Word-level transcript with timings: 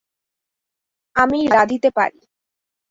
আমি 1.15 1.39
রাঁধিতে 1.47 1.89
পারি। 1.91 2.19